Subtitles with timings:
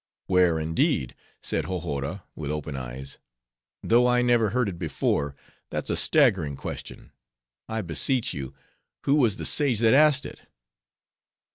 [0.25, 1.13] "Where, indeed?"
[1.43, 3.19] said Hohora with open eyes,
[3.83, 5.35] "though I never heard it before,
[5.69, 7.11] that's a staggering question.
[7.69, 8.55] I beseech you,
[9.03, 10.39] who was the sage that asked it?"